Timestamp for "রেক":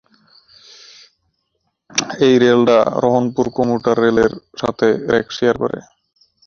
5.11-5.27